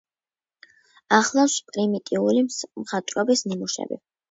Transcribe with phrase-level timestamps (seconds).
[1.17, 4.05] ახლავს პრიმიტიული მხატვრობის ნიმუშები.